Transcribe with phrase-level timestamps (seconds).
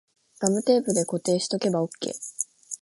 [0.39, 2.13] ガムテープで固定しとけばオッケー